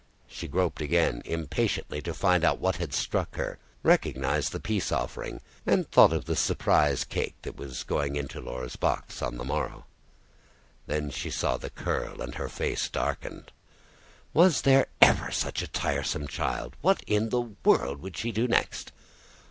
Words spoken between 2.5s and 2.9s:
what